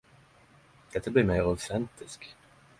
Dette 0.95 1.11
blir 1.11 1.23
meir 1.23 1.45
autentisk. 1.45 2.25